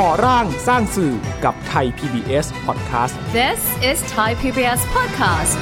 [0.00, 1.14] ก่อร่างสร้างสื่อ
[1.44, 3.60] กับไทย PBS Podcast This
[3.90, 5.60] is Thai PBS Podcast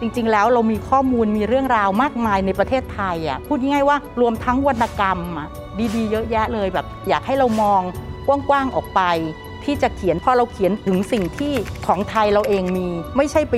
[0.00, 5.48] จริง ๆ แล้วเรามีข้อมูลมีเรื่องราวมากมายในประเทศไทยอะพูดง่ายๆว่ารวมทั้งวรรณกรรมอะ
[5.94, 7.82] ดีๆ เยอะแยะเลยแบบ อยากให้เรามอง
[8.26, 9.02] กว้างๆออกไป
[9.64, 11.52] ที่จะเขียนพอเราเขียนถึงสิ่งที่
[11.86, 13.54] ของไทยเราเองมี ไม่ใช่ไป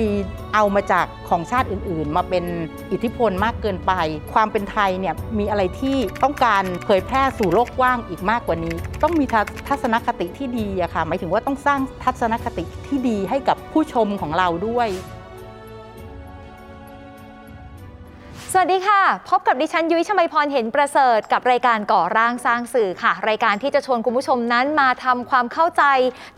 [0.55, 2.45] เอามาจากของชาติอื่นๆ มาเป็น
[2.91, 3.93] อิทธิพลมากเกินไป
[4.33, 14.89] ความเป็นไทยเนี่ยมีอะไรที่ต้องการเผยแพร่สู่โลกกว้างอีกมากกว่านี้ ต้องมีทัทัศนคติที่ดีอะค่ะหมายถึงว่าต้องสร้างทัศนคติที่ดีให้กับผู้ชมของเราด้วย
[18.53, 25.83] สวัสดีค่ะ พบกับดิฉันยุ้ยชมัยพรเห็นประเสริฐกับรายการก่อร่างสร้างสื่อค่ะ รายการที่จะชวนคุณผู้ชมนั้นมาทำความเข้าใจ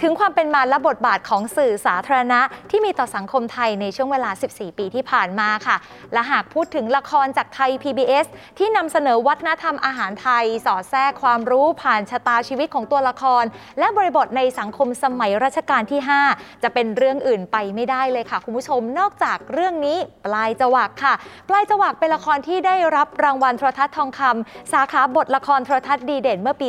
[0.01, 5.77] ถึงความเป็นมาและบทบาทของสื่อสาธารณะ ที่มีต่อสังคมไทยในช่วงเวลา 14 ปีที่ผ่านมาค่ะ
[6.13, 8.25] และหากพูดถึงละครจากไทย PBS
[8.57, 13.43] ที่นำเสนอวัฒนธรรมอาหารไทย สอดแทรกความรู้ผ่านชะตาชีวิตของตัวละคร
[13.79, 15.99] และบริบทในสังคมสมัยรัชกาลที่
[16.31, 21.13] 5 จะเป็นเรื่องอื่นไปไม่ได้เลยค่ะ คุณผู้ชมนอกจากเรื่องนี้ปลายจวักค่ะ
[21.51, 26.67] ปลายจวักเป็นละครที่ได้รับรางวัลโทรทัศน์ทองคำสาขาบทละครโทรทัศน์ดีเด่นเมื่อปี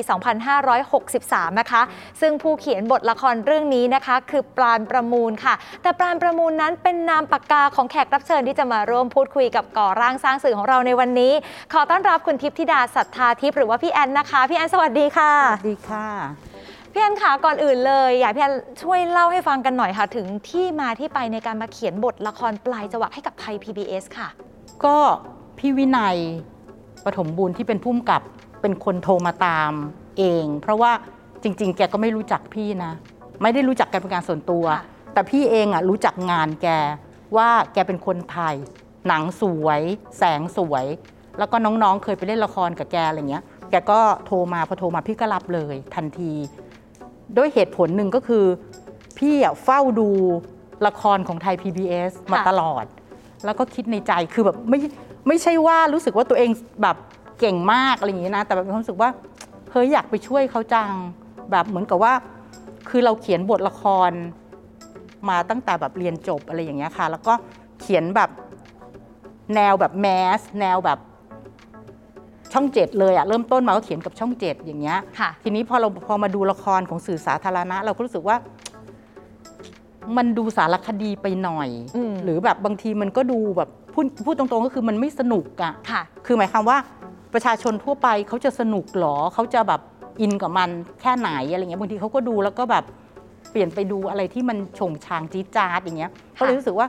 [0.78, 1.82] 2563 นะคะ
[2.20, 11.32] ซึ่งผู้เขียนบทละครเรื่องนี้นะคะ คือปราณประมูลค่ะ แต่ปราณประมูลนั้นเป็นนามปากกาของแขกรับเชิญที่จะมาร่วมพูดคุยกับก่อร่างสร้างสื่อของเราในวันนี้
[11.72, 16.06] ขอต้อนรับคุณทิพย์ธิดาสัทธาทิพย์หรือว่าพี่แอนนะคะพี่แอนสวัสดีค่ะสวัสดีค่ะ
[16.92, 24.30] พี่แอนค่ะก่อนอื่นเลย อยากพี่แอนช่วยเล่าให้ฟังกันหน่อยค่ะ ถึงที่มาที่ไปในการมาเขียนบทละครปลายจวักให้กับไทย PBS ค่ะ
[24.84, 24.96] ก็
[25.58, 26.16] พี่วินัย
[27.04, 28.22] ปฐมบุญที่เป็นผู้กำกับ
[28.60, 29.72] เป็นคนโทรมาตาม
[30.18, 30.92] เอง เพราะว่า
[31.42, 32.92] จริง ๆ แกก็ไม่รู้จักพี่นะ
[33.42, 36.68] ไม่ได้รู้จักกันเป็นการส่วนตัวค่ะแต่พี่เองอะรู้จักงานแก
[37.36, 38.54] ว่าแกเป็นคนไทย
[39.08, 39.80] หนังสวย
[40.18, 40.86] แสงสวย
[41.38, 46.32] แล้วก็น้องๆ เคยไปเล่นละครกับแกอะไรเงี้ย แกก็โทรมาพอโทรมาพี่ก็รับเลยทันที
[47.36, 48.44] ด้วยเหตุผลหนึ่งก็คือ
[49.18, 50.08] พี่อะเฝ้าดู
[50.86, 52.84] ละครของไทย PBS มาค่ะตลอด
[53.44, 54.78] แล้วก็คิดในใจคือแบบไม่
[55.28, 56.50] ไม่ใช่ว่ารู้สึกว่าตัวเอง
[56.82, 56.96] แบบ
[57.40, 59.10] เก่งมากอะไรอย่างนี้นะ แต่แบบมีความรู้สึกว่า
[59.70, 60.90] เฮ้ยอยากไปช่วยเขาจัง
[61.50, 62.12] แบบเหมือนกับว่า
[62.88, 64.10] คือเราเขียนบทละคร
[65.28, 67.34] มาตั้งแต่แบบเรียนจบอะไรอย่างเงี้ยค่ะ แล้วก็
[67.80, 68.30] เขียนแบบ
[69.54, 70.06] แนวแบบแม
[70.38, 70.98] สแนวแบบ
[72.52, 78.36] ช่องเจ็ดเลยอะเริ่มต้นมาก็เขียนกับช่องเจ็ดอย่างเงี้ยค่ะทีนี้พอเราพอมาดูละครของสื่อสาธารณะ เราก็รู้สึกว่า
[80.16, 86.78] มันดูสารคดีไปหน่อยอืมหรือแบบบางทีมันก็ดูแบบพูดพูดตรงๆก็คือมันไม่สนุกอะค่ะ คือหมายความว่า
[87.34, 89.80] ประชาชนทั่วไปเขาจะสนุกหรอเขาจะแบบ
[90.20, 90.70] อินกับมัน
[91.00, 92.84] แค่ไหนอะไรเงี้ยบางทีเขาก็ดูแล้วก็แบบ
[93.50, 96.88] เปลี่ยนไปดูอะไรที่มันชงชางจี๊ดจ๊าดอย่างเงี้ยเขาเลยรู้สึกว่า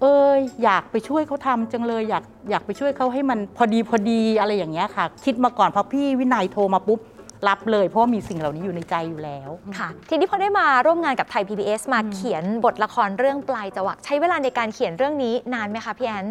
[0.00, 0.04] เอ
[0.38, 7.00] ยอยากไปช่วยเขาทำจังเลยอยากอยากไปช่วยเขาให้มันพอดีพอดีอะไรอย่างเงี้ยค่ะ คิดมาก่อนพอพี่วินัยโทรมาปุ๊บ
[7.48, 16.26] รับเลยเพราะว่ามีสิ่งเหล่านี้อยู่ในใจอยู่แล้วค่ะ ทีนี้พอได้มาร่วมงานกับไทย PBS มาเขียนบทละครเรื่องปลายจวักใช้เวลาในการเขียนเรื่องนี้นานไหมคะพี่แอน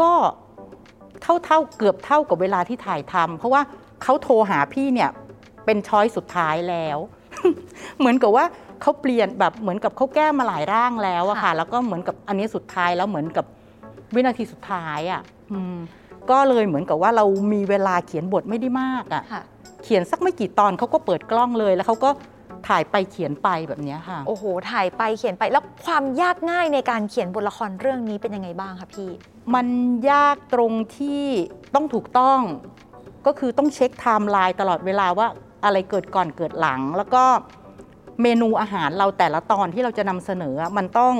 [0.00, 0.10] ก็
[1.22, 3.62] เท่าเท่าเกือบเท่ากับเวลาที่ถ่ายทำเพราะว่า
[4.02, 5.10] เขาโทรหาพี่เนี่ย
[5.64, 6.98] เป็นช้อยสุดท้ายแล้ว
[7.98, 8.44] เหมือนกับว่า
[8.82, 13.44] เขาเปลี่ยนแบบเหมือนกับเขาแก้มาหลายร่างแล้วอะค่ะค่ะแล้วก็เหมือนกับอันนี้สุดท้ายแล้วเหมือนกับ
[14.14, 15.22] วินาทีสุดท้ายอะ
[15.52, 15.78] อืม
[16.30, 19.42] ก็เลยเหมือนกับว่าเรามีเวลาเขียนบทไม่ได้มากอะค่ะ
[19.84, 22.10] เขียนสักไม่กี่ตอนเขาก็เปิดกล้องเลยแล้วเขาก็
[22.68, 29.10] ถ่ายไปเขียนไปแบบเนี้ยค่ะ โอ้โห ถ่ายไปเขียนไปแล้วความยากง่ายในการเขียนบทละครเรื่องนี้เป็นยังไงบ้างคะพี่
[29.54, 29.66] มัน
[30.10, 31.24] ยากตรงที่
[31.74, 32.40] ต้องถูกต้อง
[33.26, 35.26] ก็คือต้องเช็คไทม์ไลน์ตลอดเวลาว่า
[35.64, 37.22] อะไรเกิดก่อนเกิดหลัง แล้วก็
[38.22, 41.14] เมนูอาหารเราแต่ละตอนที่เราจะนำเสนอมันต้อง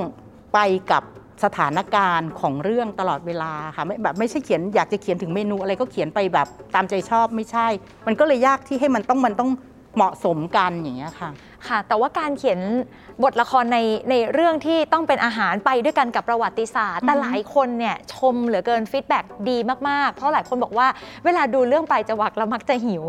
[0.55, 0.59] ไป
[0.93, 1.03] กับ
[1.45, 7.67] สถานการณ์ของเรื่องตลอดเวลาค่ะไม่แบบไม่ใช่เขียนอยากจะเขียนถึงเมนูอะไรก็เขียนไปแบบตามใจชอบไม่ใช่
[8.07, 9.51] มันก็เลยยากที่ให้มันต้องมันต้อง
[9.97, 11.31] เหมาะสมกันอย่างเงี้ยค่ะ
[11.69, 12.61] ค่ะ แต่ว่าการเขียน
[13.23, 13.79] บทละครใน
[14.11, 19.57] ในเรื่องที่ต้องเป็นอาหารไปด้วยกันกับประวัติศาสตร์ แต่อือฮึหลายคนเนี่ยชมเหลือเกิน feedbackดี
[19.89, 20.87] มาก ๆ เพราะหลายคนบอกว่า
[21.25, 23.05] เวลาดูเรื่องปลายจวักแล้วมักจะหิว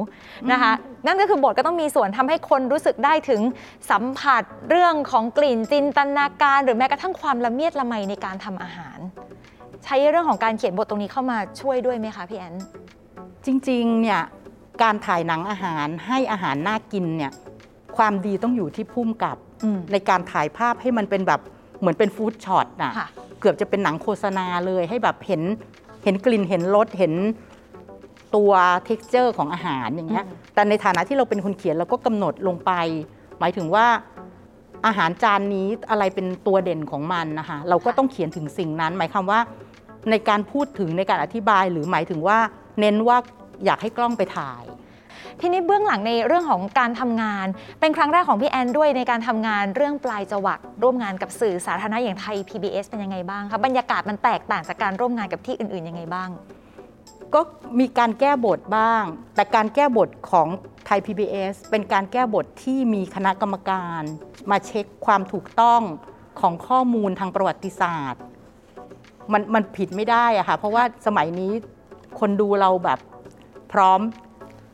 [0.51, 0.71] นะคะ
[1.05, 3.41] นั่นก็คือบทก็ต้องมีส่วนทำให้คนรู้สึกได้ถึง
[3.91, 8.99] สัมผัสเรื่องของกลิ่นจินตนาการ หรือแม้กระทั่งความละเมียดละไมในการทำอาหาร
[9.83, 12.53] ใช้เรื่องของการเขียนบทตรงนี้เข้ามาช่วยด้วยไหมคะพี่แอน
[13.45, 14.21] จริงๆเนี่ย
[14.83, 17.31] การถ่ายหนังอาหารให้อาหารน่ากินเนี่ย
[18.01, 21.41] ความดีต้องอยู่ที่พุ่มกับอืมในการถ่ายภาพให้มันเป็นแบบ
[21.79, 23.07] เหมือนเป็นฟู้ดช็อตน่ะค่ะ
[23.39, 25.41] เกือบจะเป็นหนังโฆษณาเลยให้แบบเห็น
[26.03, 27.13] เห็นกลิ่นเห็นรสเห็น
[28.35, 28.51] ตัว
[28.87, 32.71] texture ของอาหารอย่างเงี้ยอืมแต่ในฐานะที่เราเป็นคนเขียนเราก็กำหนดลงไป
[33.39, 33.85] หมายถึงว่า
[34.85, 39.39] อาหารจานนี้อะไรเป็นตัวเด่นของมันนะคะเราก็ต้องเขียนถึงสิ่งนั้น หมายความว่า
[40.11, 42.37] ในการพูดถึงในการอธิบายหรือหมายถึงว่า
[42.79, 43.17] เน้นว่า
[43.65, 44.63] อยากให้กล้องไปถ่าย
[45.41, 47.47] ทีนี้เบื้องหลังในเรื่องของการทำงาน
[47.79, 56.29] เป็นครั้งแรกของพี่แอนด้วยในการทำงานเรื่องปลายจวักร่วมงานกับสื่อสาธารณะอย่างไทย PBS เป็นยังไงบ้างคะบรรยากาศมันแตกต่างจากการร่วมงานกับที่อื่นๆยังไงบ้าง
[57.33, 57.41] ก็
[57.79, 59.03] มีการแก้บทบ้าง
[59.35, 60.47] แต่การแก้บทของ
[60.85, 64.01] ไทย PBS เป็นการแก้บทที่มีคณะกรรมการ
[64.51, 65.81] มาเช็คความถูกต้อง
[66.39, 68.21] ของข้อมูลทางประวัติศาสตร์
[69.33, 71.51] มันมันผิดไม่ได้อะค่ะเพราะว่าสมัยนี้
[72.19, 72.99] คนดูเราแบบ
[73.73, 73.99] พร้อม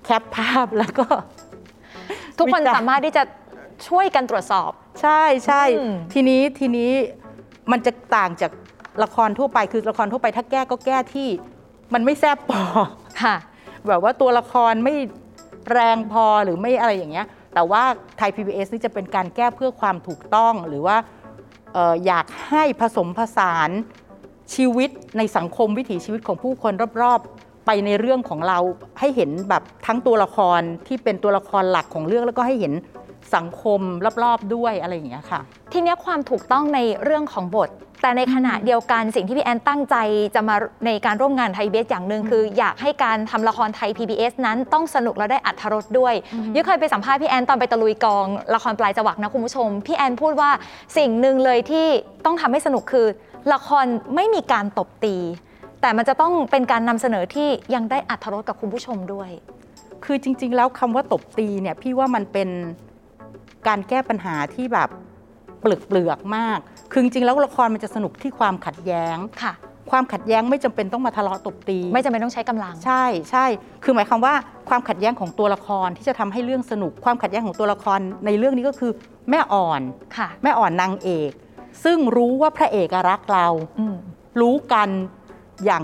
[0.08, 1.06] แคปภาพแล้วก็
[2.38, 3.24] ทุกคนวิจารณ์สามารถที่จะ
[3.88, 4.72] ช่วยกันตรวจสอบ
[5.02, 6.92] ใช่ใช่อืมทีนี้ทีนี้
[7.72, 8.52] มันจะต่างจาก
[9.04, 11.30] ละครทั่วไปคือละครทั่วไปถ้าแก้ก็แก้ที่
[11.94, 12.64] มันไม่แซบพอ
[13.22, 13.36] ค่ะ
[13.88, 14.96] แบบว่าตัวละครไม่
[15.72, 17.84] แรงพอหรือไม่อะไรอย่างเงี้ย แต่ว่า
[18.18, 20.98] ไทย PBS นี่จะเป็นการแก้เพื่อความถูกต้องหรือว่า
[21.74, 23.70] เอออยากให้ผสมผสาน
[24.56, 28.60] ชีวิตในสังคมวิถีชีวิตของผู้คนรอบๆ ไปในเรื่องของเรา
[29.00, 32.74] ให้เห็นแบบทั้งตัวละครที่เป็นตัวละครหลักของเรื่องแล้วก็ให้เห็น
[33.36, 33.82] สังคม
[34.24, 35.42] รอบๆด้วยอะไรอย่างเงี้ยค่ะ
[35.74, 37.70] ทีนี้ความถูกต้องในเรื่องของบท
[38.02, 39.96] แต่ในขณะเดียวกันสิ่งที่พี่แอนตั้งใจ
[40.36, 40.56] จะมา
[40.86, 46.14] ในการร่วมงานไทย PBS อย่างหนึ่งคือ อยากให้การทำละครไทย PBS นั้นต้องสนุกและได้อัธรสด้วย
[46.56, 50.50] ยุ้ยเคยไปสัมภาษณ์พี่แอนตอนไปตะลุยกอง ละครปลายจวักนะคุณผู้ชม พี่แอนพูดว่า
[50.98, 51.88] สิ่งหนึ่งเลยที่
[52.26, 53.08] ต้องทำให้สนุกคือ
[53.54, 53.86] ละคร
[54.16, 55.16] ไม่มีการตบตี
[55.82, 59.30] แต่มันจะต้องเป็นการนำเสนอที่ยังได้อัธรสกับคุณผู้ชมด้วย
[60.06, 62.50] คือจริง ๆ แล้วคำว่าตบตีเนี่ยพี่ว่ามันเป็น
[63.68, 64.90] การแก้ปัญหาที่แบบ
[65.62, 66.60] เปลือกเปลือกๆมาก
[66.92, 69.54] คือจริงๆแล้วละครมันจะสนุกที่ความขัดแย้งค่ะ
[69.92, 73.46] ความขัดแย้งไม่จำเป็นต้องมาทะเลาะตบตี ไม่จำเป็นต้องใช้กำลัง ใช่ใช่
[73.84, 74.34] คือหมายความว่า
[74.70, 78.92] ความขัดแย้งของตัวละครที่จะทำให้เรื่องสนุก ความขัดแย้งของตัวละครในเรื่องนี้ก็คือ
[79.30, 79.82] แม่อ่อน
[80.18, 81.32] ค่ะ แม่อ่อนนางเอก
[81.84, 83.48] ซึ่งรู้ว่าพระเอกอะรักเรา
[83.80, 83.96] อืม
[84.42, 84.90] รู้กัน
[85.66, 85.84] อย่าง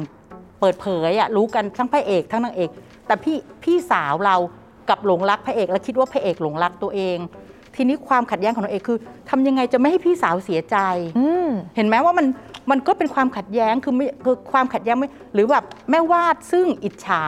[0.60, 2.70] เปิดเผยอะรู้กันทั้งพระเอกทั้งนางเอก
[3.08, 4.36] แต่พี่พี่สาวเรา
[4.90, 7.18] กับหลงรักพระเอกและคิดว่าพระเอกหลงรักตัวเอง
[7.75, 8.98] ทีนี้ความขัดแย้งของนางเอกคือ
[9.30, 10.78] ทำยังไงจะไม่ให้พี่สาวเสียใจ
[11.18, 12.25] อืมเห็นไหมว่ามัน
[12.72, 17.24] มันก็เป็นความขัดแย้งคือไม่คือความขัดแย้งไม่หรือแบบแม่วาดซึ่งอิจฉา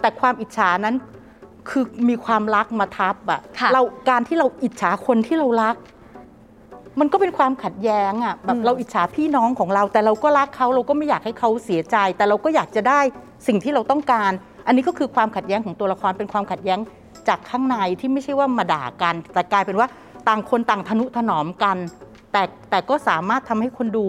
[0.00, 0.94] แต่ความอิจฉานั้น
[1.68, 5.76] คือมีความรักมาทับอะค่ะเราการที่เราอิจฉาคนที่เรารัก
[7.00, 13.00] มันก็เป็นความขัดแย้งอะแบบอืมเราอิจฉาพี่น้องของเรา แต่เราก็รักเขาเราก็ไม่อยากให้เขาเสียใจ แต่เราก็อยากจะได้
[13.46, 14.32] สิ่งที่เราต้องการ
[14.66, 16.78] อันนี้ก็คือความขัดแย้งของตัวละครเป็นความขัดแย้ง
[17.28, 19.88] จากข้างในที่ไม่ใช่ว่ามาด่ากัน แต่กลายเป็นว่า
[20.28, 21.76] ต่างคนต่างทนุถนอมกัน
[22.32, 24.06] แต่แต่ก็สามารถทำให้คนดู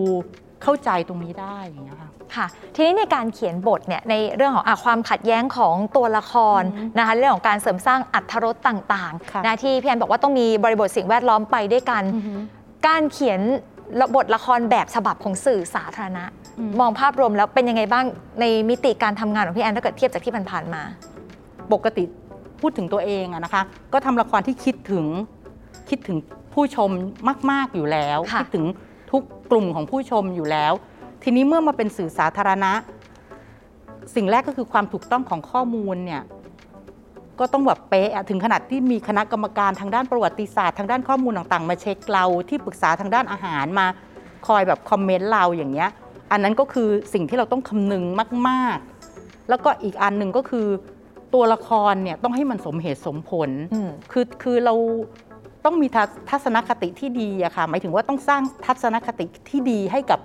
[0.64, 12.04] เข้าใจตรงนี้ได้อย่างเงี้ยค่ะค่ะทีนี้ในการเขียนบทเนี่ยในเรื่องของอะความขัดแย้งของตัวละครอืมนะคะเรื่องของการเสริมสร้างอัธรสต่างค่ะๆนะที่พี่แอนบอกว่าต้องมีบริบทสิ่งแวดล้อมไปด้วยกัน
[12.88, 13.42] การเขียน
[14.16, 16.24] บทละครแบบฉบับของสื่อสาธารณะ
[16.60, 18.06] อืมมองภาพรวมแล้วเป็นยังไงบ้าง
[18.40, 20.82] ในมิติการทำงานของพี่แอนถ้าเกิดเทียบจากที่ผ่านๆมา
[21.74, 22.04] ปกติ
[22.62, 25.06] พูดถึงตัวเองอะนะคะ ก็ทำละครที่คิดถึง
[25.90, 26.18] คิดถึง
[26.54, 26.90] ผู้ชม
[27.52, 28.66] มาก ๆอยู่แล้วค่ะคิดถึง
[29.12, 29.22] ทุก
[29.52, 30.74] กลุ่มของผู้ชมอยู่แล้ว
[31.24, 32.72] ทีนี้เมื่อมาเป็นสื่อสาธารณะ
[34.16, 36.22] สิ่งแรกก็คือความถูกต้องของข้อมูลเนี่ย
[37.40, 43.88] ก็ต้องแบบเป๊ะอะถึงขนาดที่มีคณะกรรมการทางด้านประวัติศาสตร์ทางด้านข้อมูลต่างๆ มาเช็คเราที่ปรึกษาทางด้านอาหารมา
[44.48, 45.90] คอยแบบคอมเมนต์เราอย่างเงี้ย
[46.32, 48.04] อันนั้นก็คือสิ่งที่เราต้องคำนึง
[48.50, 48.78] มาก
[49.14, 50.68] ๆ แล้วก็อีกอันหนึ่งก็คือ
[51.34, 54.76] ตัวละครเนี่ยต้องให้มันสมเหตุสมผลอืมคือคือเรา
[55.66, 60.20] ต้องมีทัศทัศนคติที่ดีอะค่ะหมายถึงว่าต้องสร้างทัศนคติที่ดีให้กับ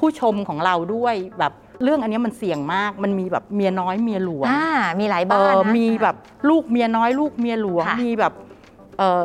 [0.00, 1.52] ผู้ชมของเราด้วยแบบ
[1.82, 4.66] เรื่องอันเนี้ยมันเสี่ยงมาก มันมีแบบเมียน้อยเมียหลวงอ่า
[5.00, 6.16] มีหลายเอบ้านอนะ มีแบบ
[6.48, 8.32] ลูกเมียน้อยลูกเมียหลวง ค่ะ มีแบบ
[8.98, 9.22] เออ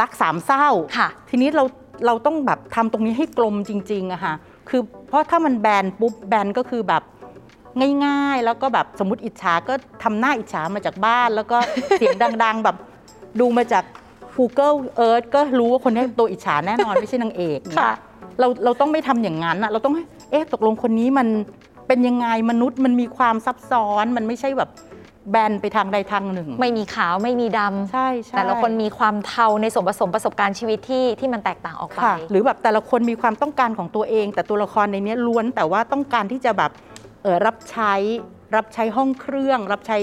[0.00, 1.64] รักสามเศร้า ค่ะ ทีนี้เรา
[2.06, 4.34] เราต้องแบบทำตรงนี้ให้กลมจริงๆอะค่ะ
[4.68, 7.02] คือเพราะถ้ามันแบนปุ๊บแบนก็คือแบบ
[8.04, 11.56] ง่ายๆ แล้วก็แบบสมมติอิจฉาก็ทำหน้าอิจฉามาจากบ้าน แล้วก็
[11.98, 12.76] เสียงดังๆ แบบ
[13.40, 13.84] ดูมาจาก
[14.36, 17.90] Google Earth ก็รู้ว่าคนนี้ตัวอิจฉาแน่นอน ไม่ใช่นางเอกค่ะ
[18.40, 21.28] เราเราต้องไม่ทำอย่างนั้นอะเราต้องให้เอ๊ะตกลงคนนี้มัน
[21.88, 24.70] เป็นยังไงมนุษย์มันมีความซับซ้อนมันไม่ใช่แบบ
[25.30, 36.70] แบนไปทางใดทางหนึ่ง ไม่มีขาวไม่มีดำใช่ใช่แต่ละคนมีความเทาในส่วนผสมประสบการณ์ชีวิตที่ที่มันแตกต่างออกไปค่ะหรือแบบแต่ละคนมีความต้องการของตัวเอง แต่ตัวละครในเนี้ยล้วนแต่ว่าต้องการที่จะแบบ
[37.22, 37.94] เออรับใช้
[38.56, 39.98] รับใช้ห้องเครื่อง รับใช้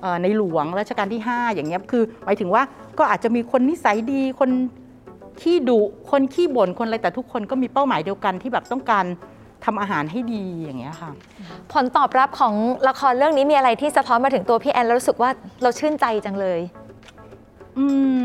[0.00, 2.62] เอ่อในหลวงรัชกาลที่ 5 อย่างเงี้ยคือหมายถึงว่า
[2.98, 4.50] ก็อาจจะมีคนนิสัยดีคน
[5.40, 9.04] ขี้ดุคนขี้บ่นคนอะไรแต่ทุกคนก็มีเป้าหมายเดียวกันที่แบบต้องการ
[9.64, 11.10] ทำอาหารให้ดีอย่างเงี้ยค่ะ
[11.72, 12.54] ผลตอบรับของ
[12.88, 15.30] ละครเรื่องนี้มีอะไรที่สะท้อนมาถึงตัวพี่แอนแล้วรู้สึกว่า
[15.62, 16.60] เราชื่นใจจังเลย
[17.78, 17.86] อื
[18.18, 18.20] ม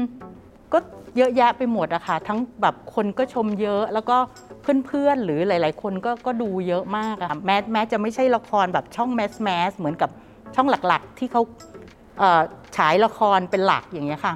[0.73, 0.77] ก็
[1.17, 4.17] เยอะแยะไปหมดอะค่ะ ทั้งแบบคนก็ชมเยอะแล้วก็
[4.61, 10.09] เพื่อนๆ หรือหลาย ๆ คนก็ก็ดูเยอะมากอะแม้แม้จะไม่ใช่ละครแบบช่องแมสแมสเหมือนกับ
[10.55, 11.41] ช่องหลักๆ ที่เขา
[12.19, 12.41] เอ่อ
[12.77, 14.33] ฉายละครเป็นหลักอย่างเงี้ยค่ะ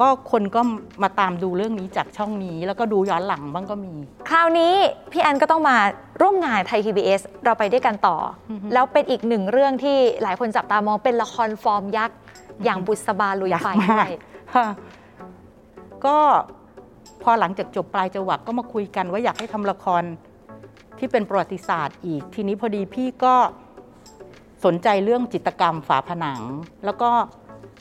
[0.00, 0.60] ก็คนก็
[1.02, 3.94] มาตามดูเรื่องนี้จากช่องนี้ แล้วก็ดูย้อนหลังบ้างก็มี
[4.28, 4.74] คราวนี้
[5.12, 5.76] พี่แอนก็ต้องมา
[6.20, 8.16] ร่วมงานไทย PBS เราไปด้วยกันต่อ
[8.50, 12.18] ออฮึแล้วเป็นอีกหนึ่งเรื่องที่หลายคนจับตามองเป็นละครฟอร์มยักษ์
[12.64, 14.12] อย่างบุษบาลุยไฟอยากมากด้วย
[14.54, 14.66] ค่ะ
[16.06, 16.18] ก็
[17.22, 20.02] พอหลังจากจบปลายจวักก็มาคุยกันว่าอยากให้ทำละคร
[20.98, 23.34] ที่เป็นประวัติศาสตร์อีก ทีนี้พอดีพี่ก็
[24.64, 26.40] สนใจเรื่องจิตรกรรมฝาผนัง
[26.84, 27.10] แล้วก็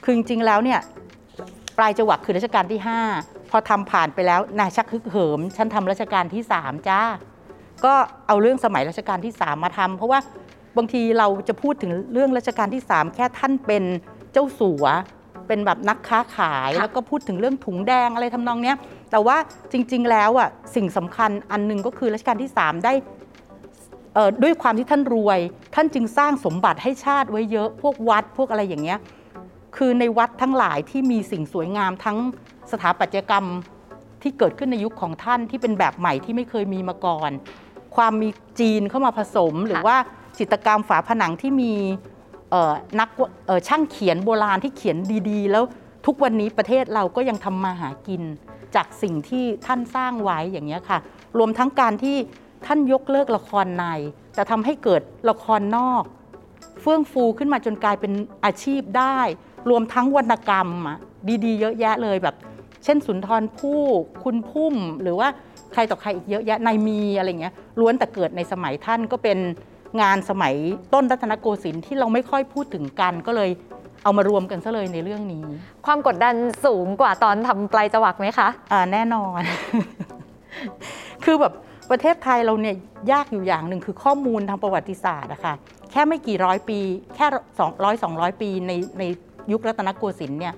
[0.03, 1.00] คือจริงๆแล้วเนี่ยป
[1.81, 2.79] ลายจวักคือรัชกาลที่
[3.15, 7.01] 5 พอทำผ่านไปแล้วนายชักฮึกเหิม ฉันทำรัชกาลที่ 3 จ้า
[7.85, 7.93] ก็
[8.27, 10.19] เอาเรื่องสมัยรัชกาลที่ 3 มาทำเพราะว่า
[10.77, 13.83] บางทีเราจะพูดถึงเรื่องรัชกาลที่ 3 แค่ท่านเป็น
[14.33, 14.85] เจ้าสัว
[15.47, 18.77] เป็นแบบนักค้าขายค่ะแล้วก็พูดถึงเรื่องถุงแดงอะไรทำนองเนี้ย
[19.11, 19.37] แต่ว่า
[19.71, 22.93] จริง ๆ แล้วอะสิ่งสำคัญอันหนึงก็คือรัชกาลที่ 3 ได้
[24.13, 25.39] เอ่อด้วยความที่ท่านรวย
[25.75, 28.99] ท่านจึงสร้างสมบัติให้ชาติไว้เยอะพวกวัดพวกอะไรอย่างเงี้ย
[29.75, 32.17] คือในวัดทั้งหลายที่มีสิ่งสวยงามทั้ง
[32.71, 33.45] สถาปัตยกรรม
[34.21, 37.31] ที่เกิดขึ้นในยุคของท่านที่เป็นแบบใหม่ที่ไม่เคยมีมาก่อน
[37.95, 39.97] ความมีจีนเข้ามาผสม หรือว่า
[40.39, 41.73] จิตรกรรมฝาผนังที่มี
[42.99, 43.09] นัก
[43.67, 44.97] ช่างเขียนโบราณที่เขียน
[45.29, 45.63] ดีๆ แล้ว
[46.05, 48.21] ทุกวันนี้ประเทศเราก็ยังทำมาหากิน
[48.75, 50.99] จากสิ่งที่ท่านสร้างไว้อย่างนี้ค่ะ
[51.37, 52.15] รวมทั้งการที่
[52.65, 53.85] ท่านยกเลิกละครใน
[54.35, 56.03] แต่ทำให้เกิดละครนอก
[56.81, 58.13] เฟื่องฟูขึ้นมาจนกลายเป็น
[58.45, 59.19] อาชีพได้
[59.69, 60.97] รวมทั้งวรรณกรรมอะ
[61.45, 62.35] ดีๆ เยอะแยะเลยแบบ
[62.83, 63.81] เช่นสุนทรภู่
[64.23, 65.27] คุณพุ่มหรือว่า
[65.73, 69.39] ใครต่อใครอีกเยอะแยะนายมีอะไรเงี้ยล้วนแต่เกิดในสมัยท่านก็เป็น
[70.01, 70.53] งานสมัย
[70.93, 73.49] ต้นรัตนโกสินทร์ที่เราไม่ค่อยพูดถึงกันก็เลย
[74.03, 75.43] เอามารวมกันซะเลยในเรื่องนี้
[75.85, 76.35] ความกดดัน
[76.65, 79.41] สูงกว่าตอนทำปลายจวักไหมคะอ่าแน่นอน
[81.23, 81.53] คือแบบ
[81.91, 82.75] ประเทศไทยเราเนี่ย
[83.11, 85.53] ยากอยู่อย่างหนึ่งคือข้อมูลทางประวัติศาสตร์อะค่ะ
[85.91, 86.79] แค่ไม่กี่ร้อยปี
[87.15, 87.25] แค่
[87.59, 89.03] สองร้อยสองร้อยปีในใน
[89.51, 90.55] ยุครัตนโกสินทร์เนี่ย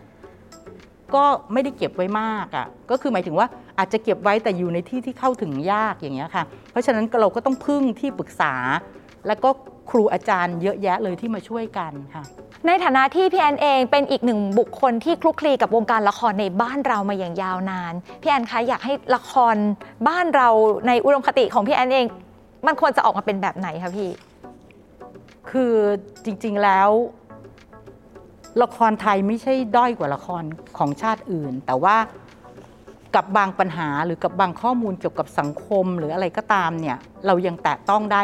[1.16, 1.24] ก็
[1.54, 3.48] ไม่ได้เก็บไว้มากอะ่ะก็คือหมายถึงว่า
[3.80, 8.54] อาจจะเก็บไว้แต่อยู่ในที่ที่เข้าถึงยากอย่างเงี้ยค่ะ เพราะฉะนั้นเราก็ต้องพึ่งที่ปรึกษา
[9.28, 9.50] แล้วก็
[9.90, 12.24] ครูอาจารย์เยอะแยะเลยที่มาช่วยกันค่ะ
[12.68, 19.56] ในฐานะที่พี่แอนเองเป็นอีกหนึ่งบุคคลที่คลุกคลีกับวงการละครในบ้านเรามาอย่างยาวนาน พี่แอนคะอยากให้ละคร
[20.08, 20.50] บ้านเรา
[20.88, 22.06] ในอุดมคติของพี่แอนเอง
[22.68, 24.10] มันควรจะออกมาเป็นแบบไหนคะพี่
[25.50, 25.74] คือ
[26.26, 26.90] จริงๆแล้ว
[28.64, 30.44] ละครไทยไม่ใช่ด้อยกว่าละคร
[30.78, 31.98] ของชาติอื่น แต่ว่า
[33.16, 38.22] กับบางปัญหาหรือกับบางข้อมูลเกี่ยวกับสังคมหรืออะไรก็ตามเนี่ย เรายังแตะต้องได้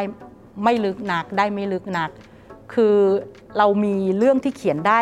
[0.64, 2.10] ไม่ลึกนักได้ไม่ลึกนัก
[2.74, 2.96] คือ
[3.58, 5.00] เรามีเรื่องที่เขียนได้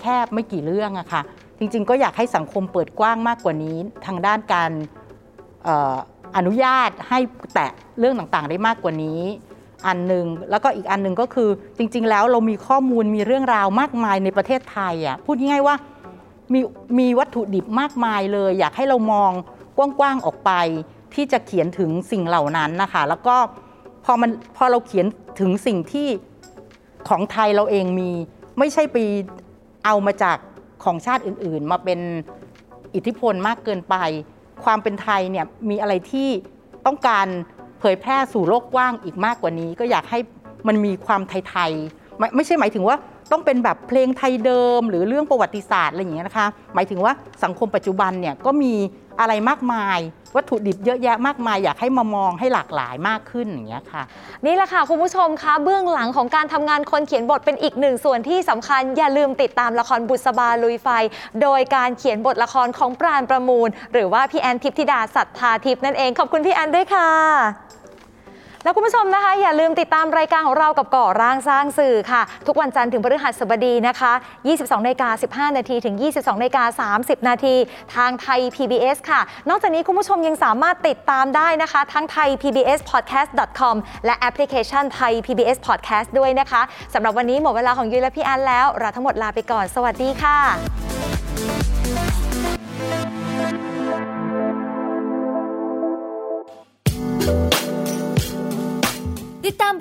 [0.00, 1.22] แคบๆไม่กี่เรื่องอะค่ะ
[1.58, 4.70] จริง ๆ ก็อยากให้สังคมเปิดกว้างมากกว่านี้ ทางด้านการ
[5.66, 5.96] ออ
[6.36, 7.18] อนุญาตให้
[7.54, 9.20] แตะเรื่องต่างๆ ได้มากกว่านี้
[9.86, 15.76] อันหนึ่งแล้วก็อีกอันหนึ่งก็คือจริง ๆ แล้วเรามีข้อมูลมีเรื่องราวมากมายในประเทศไทยอะพูดง่ายๆว่า
[16.52, 16.60] มี
[16.98, 19.30] มีวัตถุดิบมากมายเลย อยากให้เรามอง
[19.76, 20.52] กว้างๆออกไป
[21.14, 23.36] ที่จะเขียนถึงสิ่งเหล่านั้นนะคะแล้วก็
[24.04, 25.06] พอมันพอเราเขียน
[25.40, 26.08] ถึงสิ่งที่
[27.08, 28.10] ของไทยเราเองมี
[28.58, 28.96] ไม่ใช่ไป
[29.84, 30.36] เอามาจาก
[30.84, 32.00] ของชาติอื่นๆ มาเป็น
[32.94, 33.96] อิทธิพลมากเกินไป
[34.64, 36.28] ความเป็นไทยเนี่ยมีอะไรที่
[36.86, 37.26] ต้องการ
[37.80, 40.18] เผยแพร่สู่โลกกว้างอีกมากกว่านี้ ก็อยากให้
[40.68, 42.96] มันมีความไทยๆไม่ไม่ใช่หมายถึงว่า
[43.32, 47.12] ต้องเป็นแบบเพลงไทยเดิม หรือเรื่องประวัติศาสตร์อะไรอย่างเงี้ยนะคะ หมายถึงว่า
[47.44, 48.74] สังคมปัจจุบันเนี่ยก็มี
[49.20, 49.98] อะไรมากมาย
[50.36, 54.02] วัตถุดิบเยอะแยะมากมายอยากให้มามองให้หลากหลายมากขึ้นอย่างเงี้ยค่ะ
[54.46, 60.88] นี่แหละค่ะคุณผู้ชมคะเบื้องหลังของการทำงานคนเขียนบทเป็นอีกหนึ่งส่วนที่สำคัญ อย่าลืมติดตามละครบุษบาลุยไฟ
[61.42, 67.10] โดยการเขียนบทละครของปราณประมูล หรือว่าพี่แอนทิพธิดาสัทธาทิพย์นั่นเองขอบคุณพี่แอนด้วยค่ะ
[68.66, 74.12] แล้วคุณผู้ชมนะคะ อย่าลืมติดตามรายการของเรากับก่อร่างสร้างสื่อค่ะ ทุกวันจันทร์ถึงพฤหัสบดีนะคะ
[74.48, 77.54] 22นาฬิกา15 นาทีถึง 22นาฬิกา30 นาที
[77.94, 83.30] ทางไทย PBS ค่ะ นอกจากนี้คุณผู้ชมยังสามารถติดตามได้นะคะ ทั้งไทย PBS Podcast
[83.60, 86.62] com และแอปพลิเคชันไทย PBS Podcast ด้วยนะคะ
[86.94, 90.38] สำหรับวันนี้หมดเวลาของยุ้ยและพี่แอนแล้ว เราทั้งหมดลาไปก่อน สวัสดีค่ะ